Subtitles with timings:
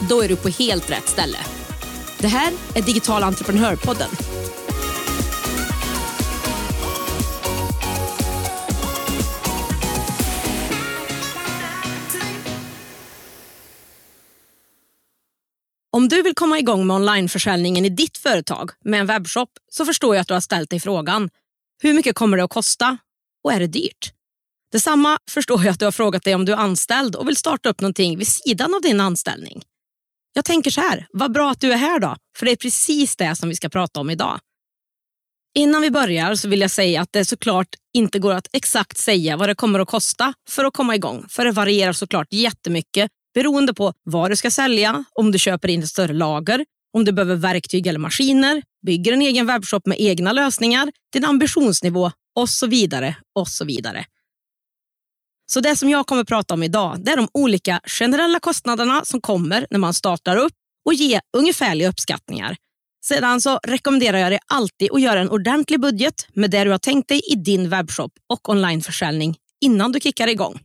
[0.00, 1.38] Då är du på helt rätt ställe.
[2.18, 4.08] Det här är Digital entreprenörpodden.
[15.92, 20.14] Om du vill komma igång med onlineförsäljningen i ditt företag med en webbshop så förstår
[20.14, 21.30] jag att du har ställt dig frågan
[21.82, 22.98] hur mycket kommer det att kosta
[23.44, 24.12] och är det dyrt?
[24.72, 27.68] Detsamma förstår jag att du har frågat dig om du är anställd och vill starta
[27.68, 29.62] upp någonting vid sidan av din anställning.
[30.36, 33.16] Jag tänker så här, vad bra att du är här då, för det är precis
[33.16, 34.38] det som vi ska prata om idag.
[35.58, 39.36] Innan vi börjar så vill jag säga att det såklart inte går att exakt säga
[39.36, 43.74] vad det kommer att kosta för att komma igång, för det varierar såklart jättemycket beroende
[43.74, 47.36] på vad du ska sälja, om du köper in ett större lager, om du behöver
[47.36, 53.16] verktyg eller maskiner, bygger en egen webbshop med egna lösningar, din ambitionsnivå och så vidare
[53.34, 54.04] och så vidare.
[55.46, 59.20] Så det som jag kommer prata om idag det är de olika generella kostnaderna som
[59.20, 60.52] kommer när man startar upp
[60.84, 62.56] och ge ungefärliga uppskattningar.
[63.04, 66.78] Sedan så rekommenderar jag dig alltid att göra en ordentlig budget med det du har
[66.78, 70.60] tänkt dig i din webbshop och onlineförsäljning innan du kickar igång.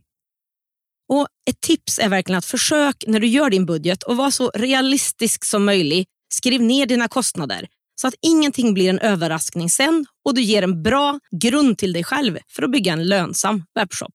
[1.09, 4.49] Och Ett tips är verkligen att försök när du gör din budget och vara så
[4.49, 6.07] realistisk som möjligt.
[6.33, 7.67] Skriv ner dina kostnader
[8.01, 12.03] så att ingenting blir en överraskning sen och du ger en bra grund till dig
[12.03, 14.13] själv för att bygga en lönsam webbshop.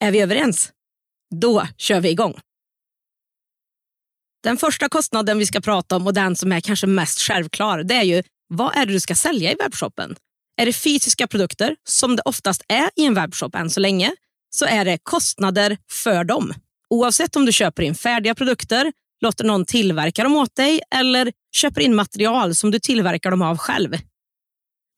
[0.00, 0.72] Är vi överens?
[1.34, 2.40] Då kör vi igång.
[4.42, 7.94] Den första kostnaden vi ska prata om och den som är kanske mest självklar, det
[7.94, 10.16] är ju vad är det du ska sälja i webbshoppen?
[10.56, 14.12] Är det fysiska produkter, som det oftast är i en webbshop än så länge,
[14.50, 16.54] så är det kostnader för dem.
[16.90, 21.80] Oavsett om du köper in färdiga produkter, låter någon tillverka dem åt dig eller köper
[21.80, 23.96] in material som du tillverkar dem av själv.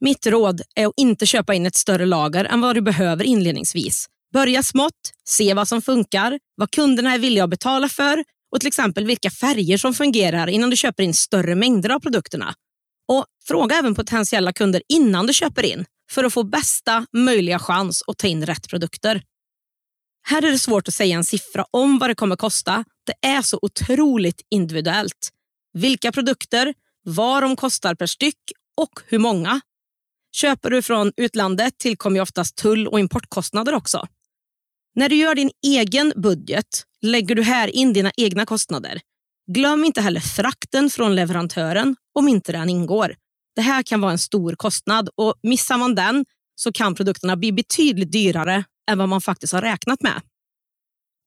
[0.00, 4.08] Mitt råd är att inte köpa in ett större lager än vad du behöver inledningsvis.
[4.32, 8.68] Börja smått, se vad som funkar, vad kunderna är villiga att betala för och till
[8.68, 12.54] exempel vilka färger som fungerar innan du köper in större mängder av produkterna.
[13.08, 18.02] Och Fråga även potentiella kunder innan du köper in för att få bästa möjliga chans
[18.06, 19.22] att ta in rätt produkter.
[20.22, 22.84] Här är det svårt att säga en siffra om vad det kommer kosta.
[23.06, 25.28] Det är så otroligt individuellt.
[25.72, 29.60] Vilka produkter, vad de kostar per styck och hur många.
[30.34, 34.06] Köper du från utlandet tillkommer oftast tull och importkostnader också.
[34.94, 39.00] När du gör din egen budget lägger du här in dina egna kostnader.
[39.52, 43.14] Glöm inte heller frakten från leverantören om inte den ingår.
[43.54, 47.52] Det här kan vara en stor kostnad och missar man den så kan produkterna bli
[47.52, 50.20] betydligt dyrare än vad man faktiskt har räknat med.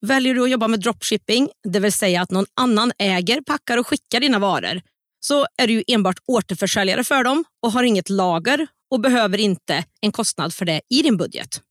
[0.06, 3.88] Väljer du att jobba med dropshipping, det vill säga att någon annan äger, packar och
[3.88, 4.82] skickar dina varor,
[5.20, 10.12] så är du enbart återförsäljare för dem och har inget lager och behöver inte en
[10.12, 11.62] kostnad för det i din budget.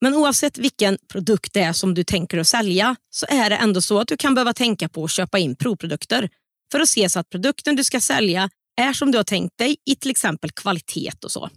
[0.00, 3.80] Men oavsett vilken produkt det är som du tänker att sälja så är det ändå
[3.80, 6.28] så att du kan behöva tänka på att köpa in provprodukter
[6.72, 9.76] för att se så att produkten du ska sälja är som du har tänkt dig
[9.90, 11.50] i till exempel kvalitet och så.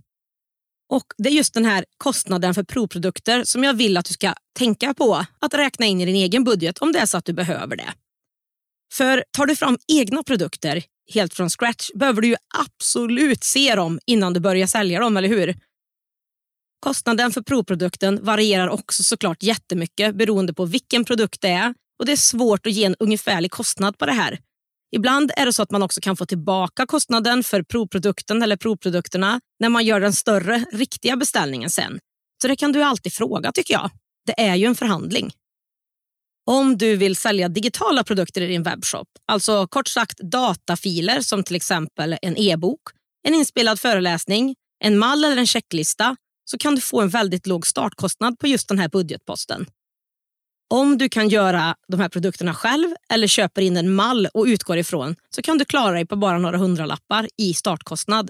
[0.89, 4.33] Och Det är just den här kostnaden för provprodukter som jag vill att du ska
[4.59, 7.33] tänka på att räkna in i din egen budget om det är så att du
[7.33, 7.93] behöver det.
[8.93, 13.99] För tar du fram egna produkter helt från scratch behöver du ju absolut se dem
[14.05, 15.55] innan du börjar sälja dem, eller hur?
[16.85, 22.11] Kostnaden för provprodukten varierar också såklart jättemycket beroende på vilken produkt det är och det
[22.11, 24.39] är svårt att ge en ungefärlig kostnad på det här.
[24.95, 29.41] Ibland är det så att man också kan få tillbaka kostnaden för provprodukten eller provprodukterna
[29.59, 31.99] när man gör den större, riktiga beställningen sen.
[32.41, 33.89] Så det kan du alltid fråga tycker jag.
[34.25, 35.31] Det är ju en förhandling.
[36.45, 41.55] Om du vill sälja digitala produkter i din webbshop, alltså kort sagt datafiler som till
[41.55, 42.81] exempel en e-bok,
[43.27, 46.15] en inspelad föreläsning, en mall eller en checklista,
[46.51, 49.65] så kan du få en väldigt låg startkostnad på just den här budgetposten.
[50.69, 54.77] Om du kan göra de här produkterna själv eller köper in en mall och utgår
[54.77, 58.29] ifrån så kan du klara dig på bara några hundralappar i startkostnad.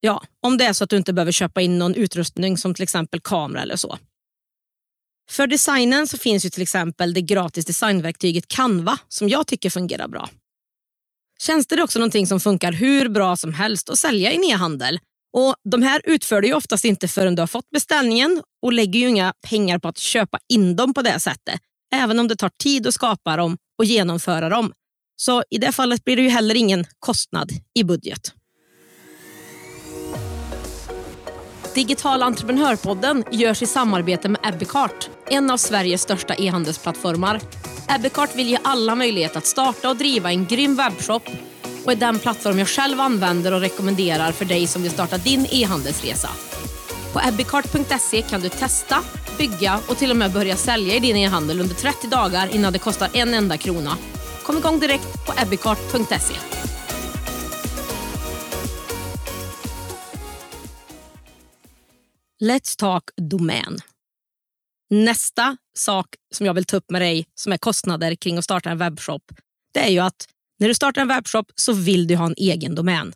[0.00, 2.82] Ja, om det är så att du inte behöver köpa in någon utrustning som till
[2.82, 3.98] exempel kamera eller så.
[5.30, 10.08] För designen så finns ju till exempel det gratis designverktyget Canva som jag tycker fungerar
[10.08, 10.28] bra.
[11.38, 14.98] Tjänster är också någonting som funkar hur bra som helst att sälja i e-handel.
[15.36, 19.00] Och De här utför du ju oftast inte förrän du har fått beställningen och lägger
[19.00, 21.60] ju inga pengar på att köpa in dem på det sättet
[21.94, 24.72] även om det tar tid att skapa dem och genomföra dem.
[25.16, 28.32] Så i det fallet blir det ju heller ingen kostnad i budget.
[31.74, 37.40] Digital entreprenörpodden görs i samarbete med Ebbecart, en av Sveriges största e-handelsplattformar.
[37.88, 41.22] Ebbecart vill ge alla möjlighet att starta och driva en grym webbshop
[41.84, 45.46] och är den plattform jag själv använder och rekommenderar för dig som vill starta din
[45.50, 46.28] e-handelsresa.
[47.12, 49.02] På ebbicart.se kan du testa,
[49.38, 52.78] bygga och till och med börja sälja i din e-handel under 30 dagar innan det
[52.78, 53.96] kostar en enda krona.
[54.42, 56.34] Kom igång direkt på ebbicart.se.
[62.42, 63.78] Let's talk domän.
[64.90, 68.70] Nästa sak som jag vill ta upp med dig som är kostnader kring att starta
[68.70, 69.22] en webbshop,
[69.74, 70.26] det är ju att
[70.60, 73.12] när du startar en webbshop så vill du ha en egen domän.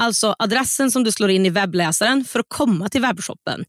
[0.00, 3.64] Alltså adressen som du slår in i webbläsaren för att komma till webbshoppen.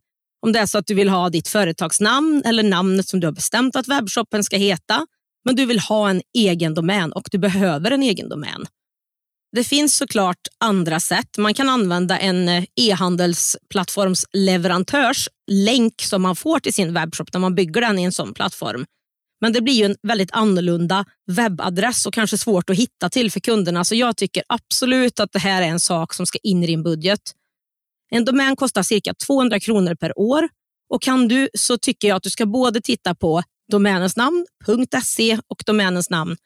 [0.46, 3.32] Om det är så att du vill ha ditt företagsnamn eller namnet som du har
[3.32, 5.08] bestämt att webbshoppen ska heta,
[5.46, 8.66] men du vill ha en egen domän och du behöver en egen domän.
[9.56, 11.38] Det finns såklart andra sätt.
[11.38, 17.40] Man kan använda en eh, e-handelsplattforms leverantörs länk som man får till sin webbshop när
[17.40, 18.86] man bygger den i en sån plattform.
[19.44, 23.40] Men det blir ju en väldigt annorlunda webbadress och kanske svårt att hitta till för
[23.40, 23.84] kunderna.
[23.84, 26.84] Så jag tycker absolut att det här är en sak som ska in i din
[26.84, 27.20] budget.
[28.12, 30.50] En domän kostar cirka 200 kronor per år
[30.90, 34.46] och kan du så tycker jag att du ska både titta på domänens namn
[35.04, 36.38] .se och domänens namn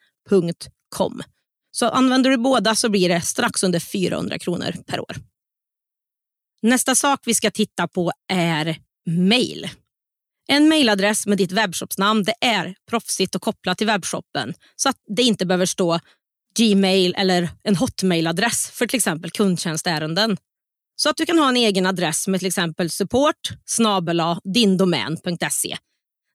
[0.96, 1.22] .com.
[1.70, 5.16] Så använder du båda så blir det strax under 400 kronor per år.
[6.62, 9.68] Nästa sak vi ska titta på är mail.
[10.52, 15.22] En mailadress med ditt webbshopsnamn det är proffsigt och kopplat till webbshoppen så att det
[15.22, 16.00] inte behöver stå
[16.58, 20.36] Gmail eller en Hotmail-adress för till exempel kundtjänstärenden.
[20.96, 23.50] Så att du kan ha en egen adress med till exempel support
[24.54, 25.76] dindomän.se.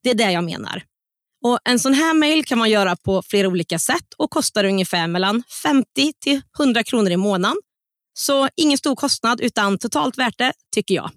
[0.03, 0.83] Det är det jag menar.
[1.45, 5.07] Och En sån här mail kan man göra på flera olika sätt och kostar ungefär
[5.07, 7.57] mellan 50 till 100 kronor i månaden.
[8.13, 11.11] Så ingen stor kostnad utan totalt värt det, tycker jag.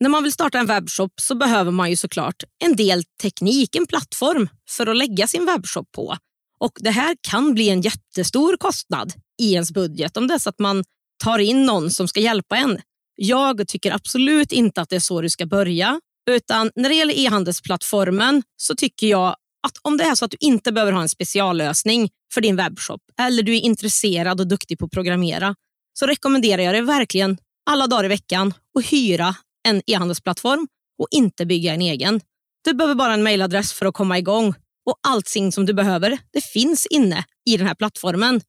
[0.00, 3.86] När man vill starta en webbshop så behöver man ju såklart en del teknik, en
[3.86, 6.16] plattform för att lägga sin webbshop på.
[6.60, 9.12] Och Det här kan bli en jättestor kostnad
[9.42, 10.84] i ens budget om det är så att man
[11.24, 12.80] tar in någon som ska hjälpa en.
[13.16, 16.00] Jag tycker absolut inte att det är så du ska börja.
[16.30, 19.28] Utan när det gäller e-handelsplattformen så tycker jag
[19.66, 23.00] att om det är så att du inte behöver ha en speciallösning för din webbshop
[23.20, 25.54] eller du är intresserad och duktig på att programmera
[25.98, 27.38] så rekommenderar jag dig verkligen
[27.70, 29.34] alla dagar i veckan att hyra
[29.66, 30.68] en e-handelsplattform
[30.98, 32.20] och inte bygga en egen.
[32.64, 34.54] Du behöver bara en mailadress för att komma igång
[34.86, 38.40] och allting som du behöver det finns inne i den här plattformen.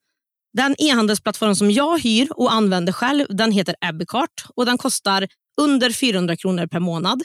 [0.54, 5.28] Den e-handelsplattform som jag hyr och använder själv den heter Abbeycart och den kostar
[5.62, 7.24] under 400 kronor per månad.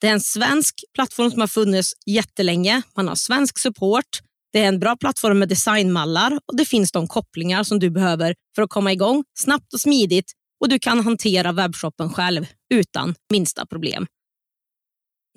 [0.00, 2.82] Det är en svensk plattform som har funnits jättelänge.
[2.96, 4.20] Man har svensk support.
[4.52, 8.34] Det är en bra plattform med designmallar och det finns de kopplingar som du behöver
[8.54, 10.32] för att komma igång snabbt och smidigt
[10.64, 14.06] och du kan hantera webbshoppen själv utan minsta problem.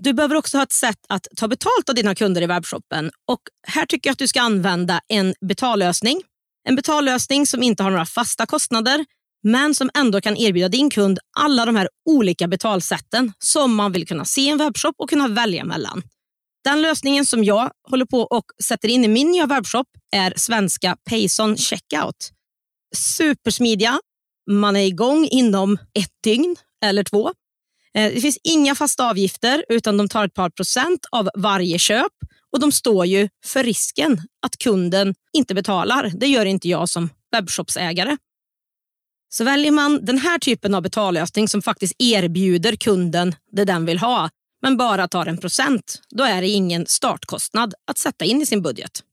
[0.02, 3.40] Du behöver också ha ett sätt att ta betalt av dina kunder i webbshoppen och
[3.68, 6.22] här tycker jag att du ska använda en betallösning.
[6.70, 9.06] En betallösning som inte har några fasta kostnader
[9.44, 14.08] men som ändå kan erbjuda din kund alla de här olika betalsätten som man vill
[14.08, 16.02] kunna se i en webbshop och kunna välja mellan.
[16.64, 20.98] Den lösningen som jag håller på och sätter in i min nya webbshop är svenska
[21.10, 22.32] Payson Checkout.
[22.96, 24.00] Supersmidiga.
[24.48, 27.34] Man är igång inom ett dygn eller två.
[27.94, 32.14] Eh, det finns inga fasta avgifter utan de tar ett par procent av varje köp
[32.52, 36.12] och de står ju för risken att kunden inte betalar.
[36.16, 38.18] Det gör inte jag som webbshopsägare.
[39.30, 44.00] Så väljer man den här typen av betallösning som faktiskt erbjuder kunden det den vill
[44.00, 44.30] ha,
[44.62, 48.62] men bara tar en procent, då är det ingen startkostnad att sätta in i sin
[48.62, 49.04] budget.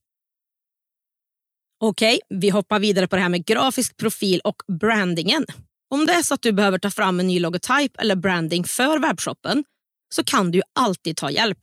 [1.81, 5.47] Okej, okay, vi hoppar vidare på det här med grafisk profil och brandingen.
[5.90, 8.99] Om det är så att du behöver ta fram en ny logotyp eller branding för
[8.99, 9.64] webbshoppen
[10.14, 11.59] så kan du alltid ta hjälp.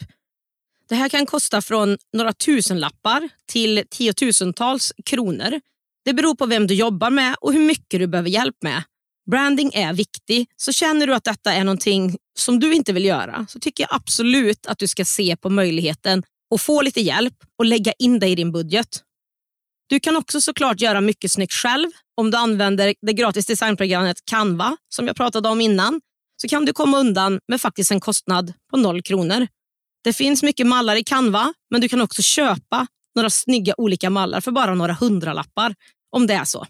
[0.90, 5.60] Det här kan kosta från några tusenlappar till tiotusentals kronor
[6.06, 8.84] det beror på vem du jobbar med och hur mycket du behöver hjälp med.
[9.32, 13.46] Branding är viktig, så känner du att detta är någonting som du inte vill göra
[13.50, 17.66] så tycker jag absolut att du ska se på möjligheten och få lite hjälp och
[17.66, 18.88] lägga in det i din budget.
[19.92, 21.90] Du kan också såklart göra mycket snyggt själv.
[22.18, 26.02] Om du använder det gratis designprogrammet Canva som jag pratade om innan
[26.42, 29.48] så kan du komma undan med faktiskt en kostnad på noll kronor.
[30.04, 34.42] Det finns mycket mallar i Canva, men du kan också köpa några snygga olika mallar
[34.42, 35.76] för bara några hundralappar
[36.12, 36.66] om det är så.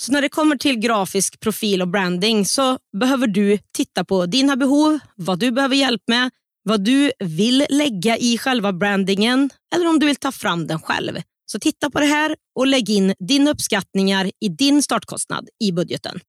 [0.00, 4.56] Så när det kommer till grafisk profil och branding så behöver du titta på dina
[4.56, 6.30] behov, vad du behöver hjälp med,
[6.62, 11.18] vad du vill lägga i själva brandingen eller om du vill ta fram den själv.
[11.52, 16.20] Så titta på det här och lägg in dina uppskattningar i din startkostnad i budgeten.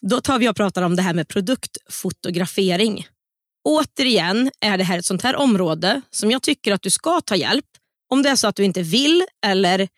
[0.00, 3.06] Då tar vi och pratar om det här med produktfotografering.
[3.64, 7.36] Återigen är det här ett sånt här område som jag tycker att du ska ta
[7.36, 7.64] hjälp.
[8.08, 9.88] Om det är så att du inte vill eller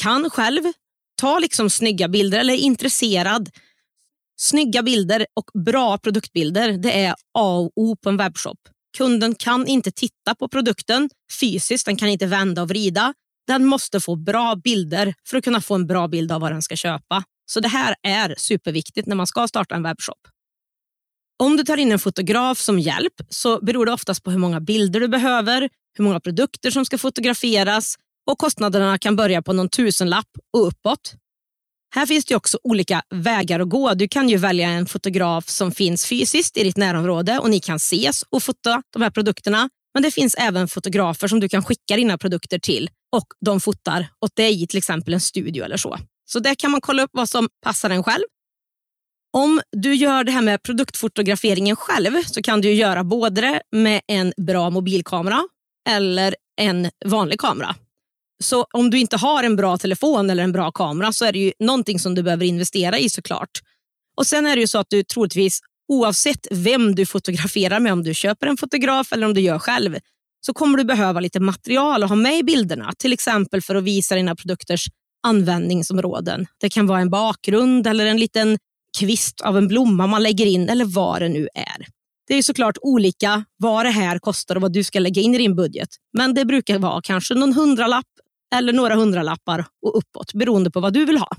[0.00, 0.62] kan själv,
[1.20, 3.50] ta liksom snygga bilder eller är intresserad.
[4.36, 8.58] Snygga bilder och bra produktbilder det är A och O på en webbshop.
[8.96, 13.14] Kunden kan inte titta på produkten fysiskt, den kan inte vända och vrida.
[13.48, 16.62] Den måste få bra bilder för att kunna få en bra bild av vad den
[16.62, 17.24] ska köpa.
[17.50, 20.18] Så det här är superviktigt när man ska starta en webbshop.
[21.42, 24.60] Om du tar in en fotograf som hjälp så beror det oftast på hur många
[24.60, 27.94] bilder du behöver, hur många produkter som ska fotograferas
[28.30, 31.14] och kostnaderna kan börja på någon tusenlapp och uppåt.
[31.94, 33.94] Här finns det också olika vägar att gå.
[33.94, 37.76] Du kan ju välja en fotograf som finns fysiskt i ditt närområde och ni kan
[37.76, 39.68] ses och fota de här produkterna.
[39.94, 44.08] Men det finns även fotografer som du kan skicka dina produkter till och de fotar
[44.20, 45.98] åt dig i till exempel en studio eller så.
[46.24, 48.24] Så där kan man kolla upp vad som passar en själv.
[49.32, 54.32] Om du gör det här med produktfotograferingen själv så kan du göra både med en
[54.36, 55.42] bra mobilkamera
[55.88, 57.74] eller en vanlig kamera.
[58.44, 61.38] Så om du inte har en bra telefon eller en bra kamera så är det
[61.38, 63.50] ju någonting som du behöver investera i såklart.
[64.16, 68.02] Och Sen är det ju så att du troligtvis oavsett vem du fotograferar med, om
[68.02, 69.98] du köper en fotograf eller om du gör själv,
[70.48, 72.92] så kommer du behöva lite material att ha med i bilderna.
[72.98, 74.86] Till exempel för att visa dina produkters
[75.22, 76.46] användningsområden.
[76.60, 78.58] Det kan vara en bakgrund eller en liten
[78.98, 81.86] kvist av en blomma man lägger in eller vad det nu är.
[82.28, 85.38] Det är såklart olika vad det här kostar och vad du ska lägga in i
[85.38, 85.88] din budget.
[86.12, 88.06] Men det brukar vara kanske någon hundralapp
[88.54, 91.30] eller några hundralappar och uppåt beroende på vad du vill ha.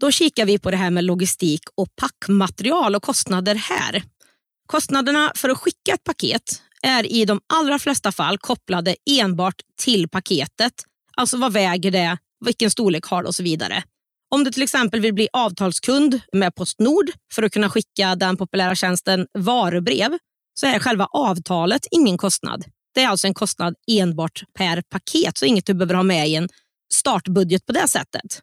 [0.00, 4.02] Då kikar vi på det här med logistik och packmaterial och kostnader här.
[4.66, 10.08] Kostnaderna för att skicka ett paket är i de allra flesta fall kopplade enbart till
[10.08, 10.72] paketet.
[11.16, 13.82] Alltså vad väger det, vilken storlek har det och så vidare.
[14.34, 18.74] Om du till exempel vill bli avtalskund med Postnord för att kunna skicka den populära
[18.74, 20.18] tjänsten varubrev
[20.54, 22.64] så är själva avtalet ingen kostnad.
[22.94, 26.34] Det är alltså en kostnad enbart per paket, så inget du behöver ha med i
[26.34, 26.48] en
[26.94, 28.40] startbudget på det sättet.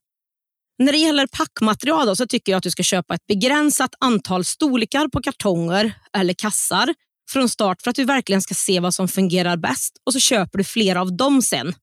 [0.79, 4.45] När det gäller packmaterial då, så tycker jag att du ska köpa ett begränsat antal
[4.45, 6.93] storlekar på kartonger eller kassar
[7.29, 10.57] från start för att du verkligen ska se vad som fungerar bäst och så köper
[10.57, 11.73] du flera av dem sen.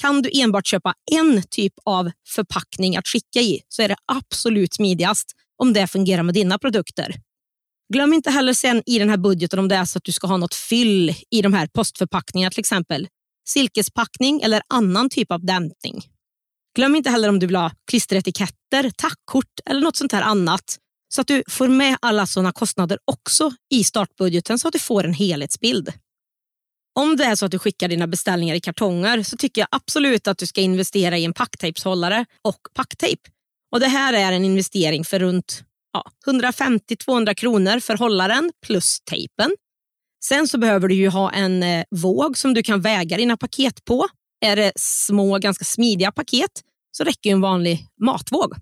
[0.00, 4.74] Kan du enbart köpa en typ av förpackning att skicka i så är det absolut
[4.74, 5.32] smidigast
[5.62, 7.14] om det fungerar med dina produkter.
[7.92, 10.26] Glöm inte heller sen i den här budgeten om det är så att du ska
[10.26, 13.08] ha något fyll i de här postförpackningarna till exempel.
[13.48, 16.02] Silkespackning eller annan typ av dämpning.
[16.76, 20.78] Glöm inte heller om du vill ha klisteretiketter, tackkort eller något sånt här annat
[21.14, 25.04] så att du får med alla sådana kostnader också i startbudgeten så att du får
[25.04, 25.92] en helhetsbild.
[26.94, 30.28] Om det är så att du skickar dina beställningar i kartonger så tycker jag absolut
[30.28, 33.30] att du ska investera i en packtejpshållare och packtejp.
[33.72, 35.62] Och det här är en investering för runt
[35.92, 39.56] ja, 150-200 kronor för hållaren plus tejpen.
[40.24, 43.84] Sen så behöver du ju ha en eh, våg som du kan väga dina paket
[43.84, 44.08] på.
[44.40, 46.62] Är det små, ganska smidiga paket
[46.92, 48.54] så räcker en vanlig matvåg.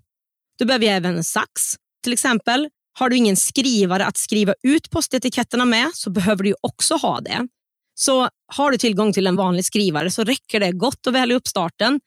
[0.57, 1.75] Du behöver även en sax.
[2.03, 6.95] Till exempel, har du ingen skrivare att skriva ut postetiketterna med så behöver du också
[6.95, 7.47] ha det.
[7.95, 11.35] Så har du tillgång till en vanlig skrivare så räcker det gott och väl i
[11.35, 11.99] uppstarten.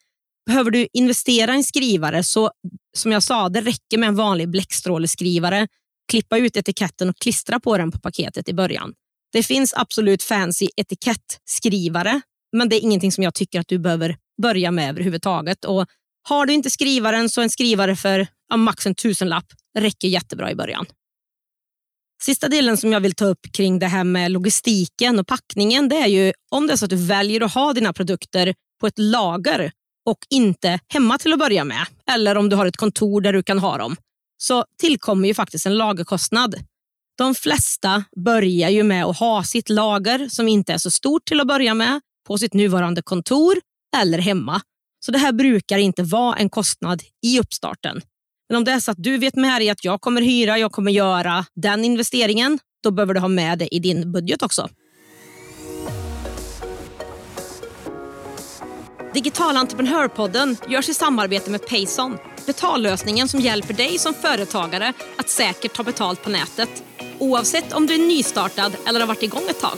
[0.45, 2.51] Behöver du investera i en skrivare så,
[2.97, 5.67] som jag sa, det räcker med en vanlig bläckstråleskrivare.
[6.11, 8.93] Klippa ut etiketten och klistra på den på paketet i början.
[9.31, 12.21] Det finns absolut fancy etikettskrivare,
[12.57, 15.65] men det är ingenting som jag tycker att du behöver börja med överhuvudtaget.
[15.65, 15.85] Och
[16.23, 19.45] har du inte skrivaren så en skrivare för ja, max en tusenlapp
[19.79, 20.85] räcker jättebra i början.
[22.23, 25.95] Sista delen som jag vill ta upp kring det här med logistiken och packningen det
[25.95, 28.99] är ju om det är så att du väljer att ha dina produkter på ett
[28.99, 29.71] lager
[30.05, 33.43] och inte hemma till att börja med, eller om du har ett kontor där du
[33.43, 33.95] kan ha dem,
[34.37, 36.55] så tillkommer ju faktiskt en lagerkostnad.
[37.17, 41.39] De flesta börjar ju med att ha sitt lager som inte är så stort till
[41.39, 43.55] att börja med på sitt nuvarande kontor
[43.97, 44.61] eller hemma.
[45.05, 48.01] Så det här brukar inte vara en kostnad i uppstarten.
[48.49, 50.71] Men om det är så att du vet med dig att jag kommer hyra, jag
[50.71, 54.69] kommer göra den investeringen, då behöver du ha med det i din budget också.
[59.13, 62.17] Digital entreprenörpodden görs i samarbete med Payson.
[62.45, 66.83] Betallösningen som hjälper dig som företagare att säkert ta betalt på nätet.
[67.19, 69.77] Oavsett om du är nystartad eller har varit igång ett tag.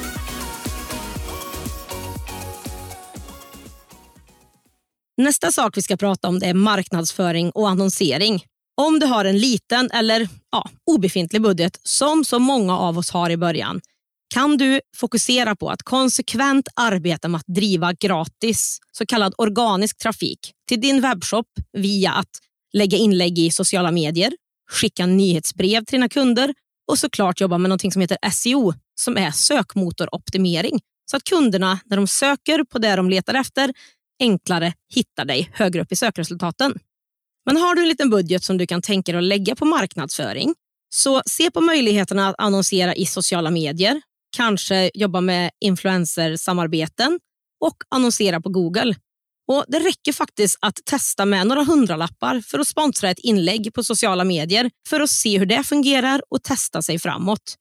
[5.21, 8.43] Nästa sak vi ska prata om det är marknadsföring och annonsering.
[8.81, 13.29] Om du har en liten eller ja, obefintlig budget, som så många av oss har
[13.29, 13.81] i början,
[14.33, 20.39] kan du fokusera på att konsekvent arbeta med att driva gratis, så kallad organisk trafik
[20.67, 21.47] till din webbshop
[21.77, 22.39] via att
[22.73, 24.33] lägga inlägg i sociala medier,
[24.71, 26.53] skicka nyhetsbrev till dina kunder
[26.87, 30.79] och såklart jobba med något som heter SEO, som är sökmotoroptimering.
[31.11, 33.73] Så att kunderna, när de söker på det de letar efter,
[34.21, 36.79] enklare hittar dig högre upp i sökresultaten.
[37.45, 40.55] Men har du en liten budget som du kan tänka dig att lägga på marknadsföring,
[40.93, 44.01] så se på möjligheterna att annonsera i sociala medier,
[44.37, 47.19] kanske jobba med influencersamarbeten
[47.61, 48.95] och annonsera på Google.
[49.47, 53.83] Och Det räcker faktiskt att testa med några hundralappar för att sponsra ett inlägg på
[53.83, 57.55] sociala medier för att se hur det fungerar och testa sig framåt.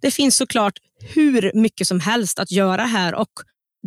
[0.00, 0.78] Det finns såklart
[1.14, 3.32] hur mycket som helst att göra här och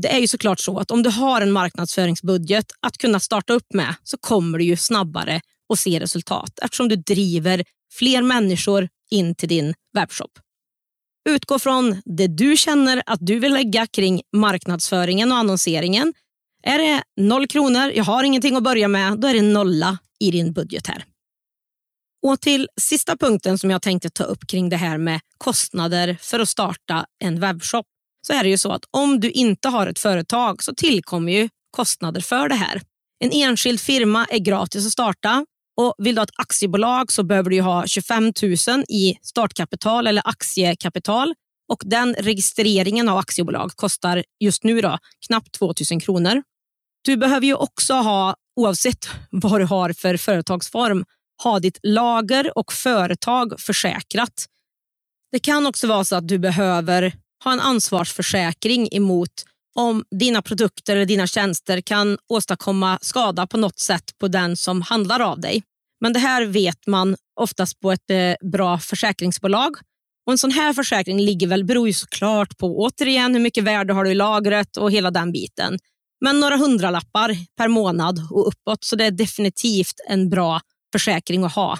[0.01, 3.74] det är ju såklart så att om du har en marknadsföringsbudget att kunna starta upp
[3.74, 5.42] med så kommer du ju snabbare
[5.74, 7.63] att se resultat eftersom du driver
[7.94, 10.32] fler människor in till din webbshop.
[11.30, 16.13] Utgå från det du känner att du vill lägga kring marknadsföringen och annonseringen.
[16.63, 20.32] Är det noll kronor, jag har ingenting att börja med, då är det nolla i
[20.32, 21.06] din budget här.
[22.25, 26.39] Och till sista punkten som jag tänkte ta upp kring det här med kostnader för
[26.39, 27.86] att starta en webbshop
[28.27, 31.50] så är det ju så att om du inte har ett företag så tillkommer ju
[31.72, 32.81] kostnader för det här.
[33.19, 35.46] En enskild firma är gratis att starta
[35.81, 38.34] och vill du ha ett aktiebolag så behöver du ha 25 000
[38.89, 41.34] i startkapital eller aktiekapital.
[41.72, 44.97] Och Den registreringen av aktiebolag kostar just nu då,
[45.28, 46.43] knappt 2 000 kronor.
[47.02, 51.06] Du behöver ju också ha, oavsett vad du har för företagsform,
[51.43, 54.45] ha ditt lager och företag försäkrat.
[55.32, 59.32] Det kan också vara så att du behöver ha en ansvarsförsäkring emot
[59.76, 64.82] om dina produkter eller dina tjänster kan åstadkomma skada på något sätt på den som
[64.82, 65.63] handlar av dig.
[66.02, 69.76] Men det här vet man oftast på ett eh, bra försäkringsbolag.
[70.26, 73.93] Och En sån här försäkring ligger väl, beror ju såklart på återigen hur mycket värde
[73.93, 75.80] har du i lagret och hela den biten.
[76.26, 81.56] Men några hundralappar per månad och uppåt, så det är definitivt en bra försäkring att
[81.56, 81.80] ha.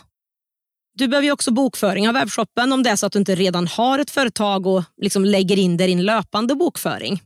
[0.98, 4.00] Du behöver också bokföring av webbshoppen om det är så att du inte redan har
[4.00, 7.22] ett företag och liksom lägger in det i din löpande bokföring.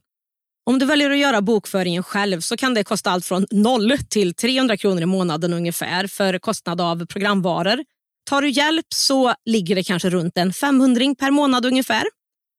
[0.66, 4.34] Om du väljer att göra bokföringen själv så kan det kosta allt från 0 till
[4.34, 7.84] 300 kronor i månaden ungefär för kostnad av programvaror.
[8.30, 12.04] Tar du hjälp så ligger det kanske runt en 500 per månad ungefär.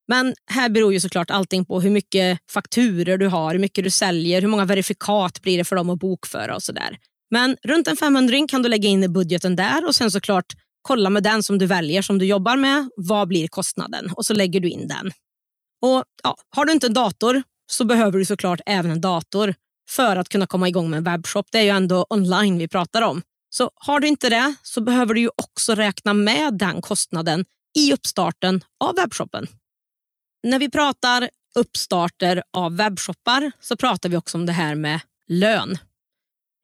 [0.09, 3.91] Men här beror ju såklart allting på hur mycket fakturer du har, hur mycket du
[3.91, 6.99] säljer, hur många verifikat blir det för dem att bokföra och sådär.
[7.31, 11.11] Men runt en 500 kan du lägga in i budgeten där och sen såklart kolla
[11.11, 12.89] med den som du väljer, som du jobbar med.
[12.97, 14.11] Vad blir kostnaden?
[14.17, 15.13] Och så lägger du in den.
[15.83, 19.55] Och ja, Har du inte en dator så behöver du såklart även en dator
[19.91, 21.47] för att kunna komma igång med en webbshop.
[21.53, 23.23] Det är ju ändå online vi pratar om.
[23.51, 27.45] Så har du inte det så behöver du ju också räkna med den kostnaden
[27.79, 29.47] i uppstarten av webbshoppen.
[30.43, 35.79] När vi pratar uppstarter av webbshoppar så pratar vi också om det här med lön.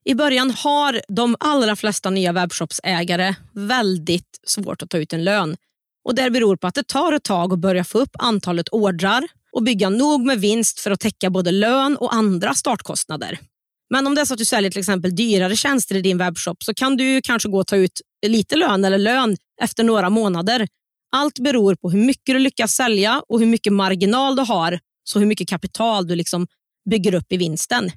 [0.08, 5.56] I början har de allra flesta nya webbshopsägare väldigt svårt att ta ut en lön.
[6.04, 9.28] Och Det beror på att det tar ett tag att börja få upp antalet ordrar
[9.52, 13.38] och bygga nog med vinst för att täcka både lön och andra startkostnader.
[13.90, 16.62] Men om det är så att du säljer till exempel dyrare tjänster i din webbshop
[16.62, 20.68] så kan du kanske gå och ta ut lite lön eller lön efter några månader.
[21.12, 25.18] Allt beror på hur mycket du lyckas sälja och hur mycket marginal du har, så
[25.18, 26.46] hur mycket kapital du liksom
[26.90, 27.90] bygger upp i vinsten.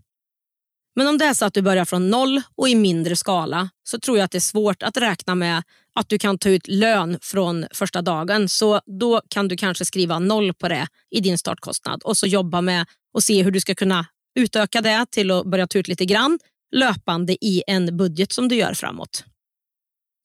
[0.95, 3.99] Men om det är så att du börjar från noll och i mindre skala så
[3.99, 5.63] tror jag att det är svårt att räkna med
[5.95, 8.49] att du kan ta ut lön från första dagen.
[8.49, 12.61] Så då kan du kanske skriva noll på det i din startkostnad och så jobba
[12.61, 12.85] med
[13.17, 16.39] att se hur du ska kunna utöka det till att börja ta ut lite grann
[16.71, 19.23] löpande i en budget som du gör framåt.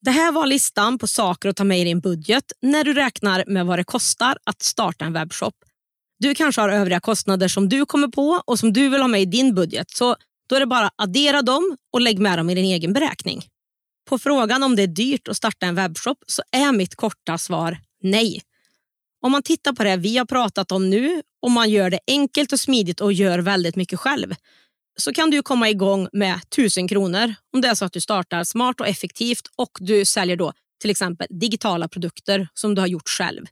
[0.01, 3.43] Det här var listan på saker att ta med i din budget när du räknar
[3.47, 5.53] med vad det kostar att starta en webbshop.
[6.19, 9.21] Du kanske har övriga kostnader som du kommer på och som du vill ha med
[9.21, 9.89] i din budget.
[9.89, 10.15] Så
[10.47, 13.43] då är det bara att addera dem och lägg med dem i din egen beräkning.
[14.09, 17.77] På frågan om det är dyrt att starta en webbshop så är mitt korta svar
[18.03, 18.41] nej.
[19.21, 22.53] Om man tittar på det vi har pratat om nu och man gör det enkelt
[22.53, 24.35] och smidigt och gör väldigt mycket själv
[24.99, 28.43] så kan du komma igång med 1000 kronor om det är så att du startar
[28.43, 33.09] smart och effektivt och du säljer då till exempel digitala produkter som du har gjort
[33.09, 33.45] själv.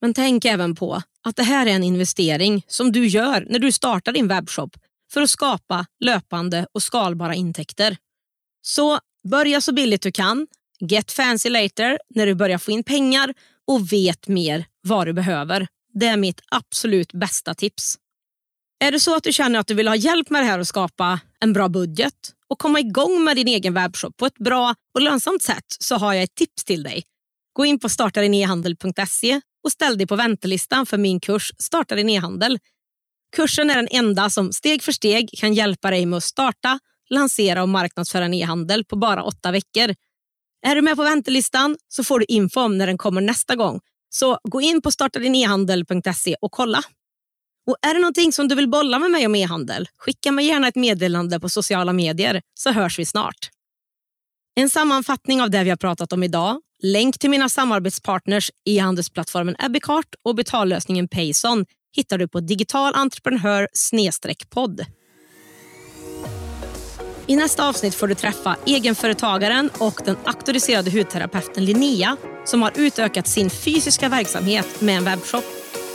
[0.00, 3.72] Men tänk även på att det här är en investering som du gör när du
[3.72, 4.76] startar din webbshop
[5.12, 7.96] för att skapa löpande och skalbara intäkter.
[8.62, 10.46] Så börja så billigt du kan,
[10.80, 13.34] get fancy later när du börjar få in pengar
[13.66, 15.66] och vet mer vad du behöver.
[15.94, 17.98] Det är mitt absolut bästa tips.
[18.80, 20.68] Är det så att du känner att du vill ha hjälp med det här att
[20.68, 22.14] skapa en bra budget
[22.48, 26.14] och komma igång med din egen webbshop på ett bra och lönsamt sätt så har
[26.14, 27.04] jag ett tips till dig.
[27.52, 32.58] Gå in på startadinehandel.se och ställ dig på väntelistan för min kurs Starta din e-handel.
[33.36, 36.78] Kursen är den enda som steg för steg kan hjälpa dig med att starta,
[37.10, 39.94] lansera och marknadsföra en e-handel på bara åtta veckor.
[40.66, 43.80] Är du med på väntelistan så får du info om när den kommer nästa gång.
[44.10, 46.82] Så gå in på startadinehandel.se och kolla.
[47.66, 49.88] Och Är det någonting som du vill bolla med mig om e-handel?
[49.98, 53.50] Skicka mig gärna ett meddelande på sociala medier så hörs vi snart.
[54.54, 60.14] En sammanfattning av det vi har pratat om idag, länk till mina samarbetspartners e-handelsplattformen Ebicart
[60.22, 63.68] och betallösningen Payson hittar du på digitalentreprenör
[64.50, 64.84] podd.
[67.26, 73.26] I nästa avsnitt får du träffa egenföretagaren och den auktoriserade hudterapeuten Linnea som har utökat
[73.26, 75.44] sin fysiska verksamhet med en webbshop.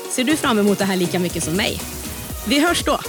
[0.10, 1.80] Ser du fram emot det här lika mycket som mig?
[2.48, 3.00] Vi hörs då!